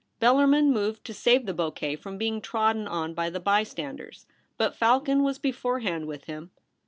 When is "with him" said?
6.07-6.49